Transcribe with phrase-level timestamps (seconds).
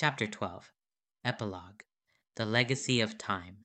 [0.00, 0.70] Chapter 12
[1.24, 1.82] Epilogue
[2.36, 3.64] The Legacy of Time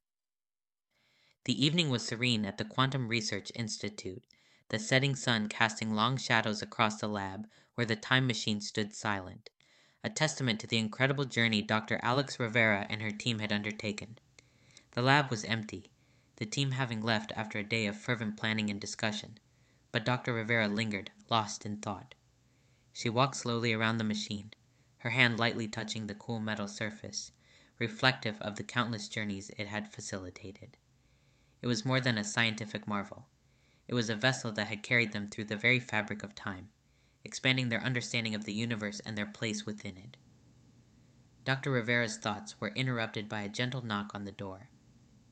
[1.45, 4.25] The evening was serene at the Quantum Research Institute,
[4.69, 9.51] the setting sun casting long shadows across the lab where the time machine stood silent,
[10.03, 11.99] a testament to the incredible journey Dr.
[12.01, 14.17] Alex Rivera and her team had undertaken.
[14.93, 15.91] The lab was empty,
[16.37, 19.37] the team having left after a day of fervent planning and discussion,
[19.91, 20.33] but Dr.
[20.33, 22.15] Rivera lingered, lost in thought.
[22.91, 24.51] She walked slowly around the machine,
[25.03, 27.33] her hand lightly touching the cool metal surface,
[27.77, 30.77] reflective of the countless journeys it had facilitated.
[31.61, 33.27] It was more than a scientific marvel.
[33.85, 36.69] It was a vessel that had carried them through the very fabric of time,
[37.25, 40.15] expanding their understanding of the universe and their place within it.
[41.43, 41.71] Dr.
[41.71, 44.69] Rivera's thoughts were interrupted by a gentle knock on the door.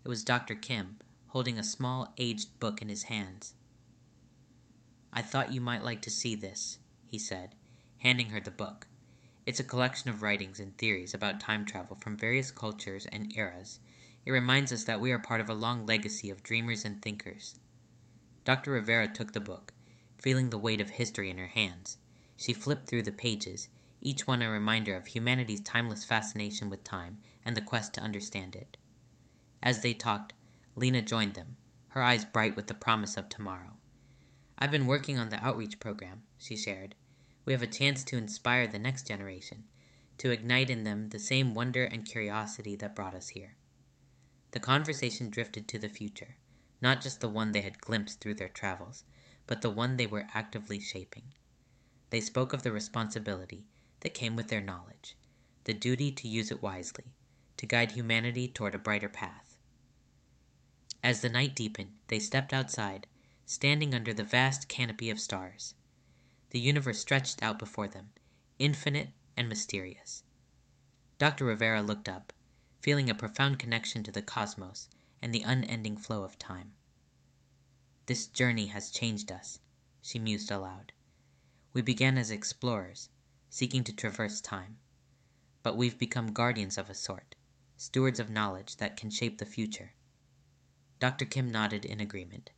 [0.04, 0.56] It was Dr.
[0.56, 3.54] Kim, holding a small, aged book in his hands.
[5.14, 7.56] I thought you might like to see this, he said,
[8.00, 8.88] handing her the book.
[9.44, 13.80] It's a collection of writings and theories about time travel from various cultures and eras.
[14.24, 17.60] It reminds us that we are part of a long legacy of dreamers and thinkers.
[18.46, 18.72] Dr.
[18.72, 19.74] Rivera took the book,
[20.20, 21.98] feeling the weight of history in her hands.
[22.38, 27.18] She flipped through the pages, each one a reminder of humanity's timeless fascination with time
[27.44, 28.78] and the quest to understand it.
[29.64, 30.34] As they talked,
[30.76, 31.58] Lena joined them,
[31.90, 33.78] her eyes bright with the promise of tomorrow.
[34.60, 36.94] I've been working on the outreach program, she shared.
[37.44, 39.64] We have a chance to inspire the next generation,
[40.20, 43.56] to ignite in them the same wonder and curiosity that brought us here.
[44.52, 46.36] The conversation drifted to the future,
[46.82, 49.04] not just the one they had glimpsed through their travels,
[49.48, 51.34] but the one they were actively shaping.
[52.12, 53.66] They spoke of the responsibility
[54.02, 55.18] that came with their knowledge,
[55.64, 57.14] the duty to use it wisely,
[57.58, 59.58] to guide humanity toward a brighter path.
[61.04, 63.08] As the night deepened, they stepped outside,
[63.46, 65.74] standing under the vast canopy of stars.
[66.52, 68.12] The universe stretched out before them,
[68.60, 70.24] infinite and mysterious.
[71.18, 71.46] Dr.
[71.46, 72.34] Rivera looked up,
[72.82, 74.90] feeling a profound connection to the cosmos
[75.22, 76.74] and the unending flow of time.
[78.06, 79.60] This journey has changed us,
[80.02, 80.92] she mused aloud.
[81.72, 83.08] We began as explorers,
[83.50, 84.78] seeking to traverse time.
[85.64, 87.36] But we've become guardians of a sort,
[87.78, 89.94] stewards of knowledge that can shape the future.
[91.00, 91.24] Dr.
[91.24, 92.50] Kim nodded in agreement.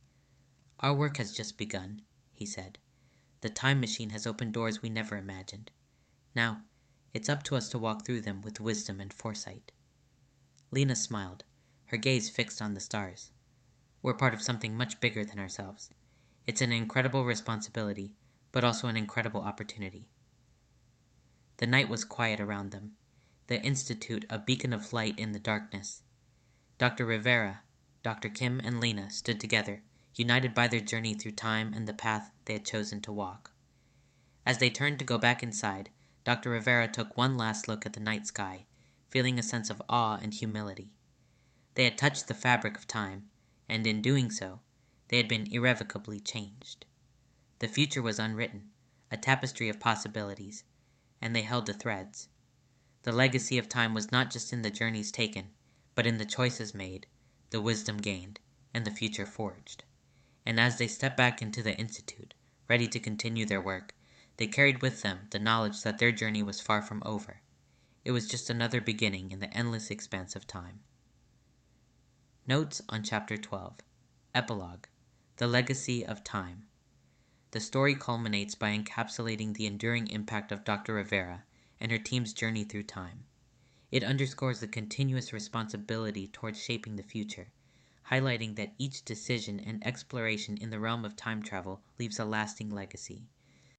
[0.80, 2.02] Our work has just begun,
[2.32, 2.78] he said.
[3.44, 5.70] The time machine has opened doors we never imagined.
[6.34, 6.62] Now,
[7.12, 9.70] it's up to us to walk through them with wisdom and foresight.
[10.70, 11.44] Lena smiled,
[11.88, 13.32] her gaze fixed on the stars.
[14.00, 15.90] We're part of something much bigger than ourselves.
[16.46, 18.14] It's an incredible responsibility,
[18.50, 20.08] but also an incredible opportunity.
[21.58, 22.96] The night was quiet around them,
[23.48, 26.02] the Institute a beacon of light in the darkness.
[26.78, 27.04] Dr.
[27.04, 27.60] Rivera,
[28.02, 28.30] Dr.
[28.30, 29.82] Kim and Lena stood together,
[30.16, 33.50] united by their journey through time and the path they had chosen to walk.
[34.46, 35.90] As they turned to go back inside,
[36.24, 36.50] Dr.
[36.50, 38.66] Rivera took one last look at the night sky,
[39.10, 40.92] feeling a sense of awe and humility.
[41.74, 43.28] They had touched the fabric of time,
[43.68, 44.60] and in doing so,
[45.08, 46.86] they had been irrevocably changed.
[47.58, 48.70] The future was unwritten,
[49.10, 50.64] a tapestry of possibilities,
[51.20, 52.28] and they held the threads.
[53.02, 55.50] The legacy of time was not just in the journeys taken,
[55.94, 57.06] but in the choices made,
[57.50, 58.40] the wisdom gained,
[58.72, 59.84] and the future forged.
[60.46, 62.34] And as they stepped back into the Institute,
[62.68, 63.94] ready to continue their work,
[64.36, 67.40] they carried with them the knowledge that their journey was far from over.
[68.04, 70.80] It was just another beginning in the endless expanse of time.
[72.46, 73.78] Notes on Chapter 12
[74.34, 74.86] Epilogue
[75.36, 76.66] The Legacy of Time.
[77.52, 80.94] The story culminates by encapsulating the enduring impact of Dr.
[80.94, 81.44] Rivera
[81.80, 83.24] and her team's journey through time.
[83.90, 87.48] It underscores the continuous responsibility towards shaping the future,
[88.10, 92.70] highlighting that each decision and exploration in the realm of time travel leaves a lasting
[92.70, 93.22] legacy.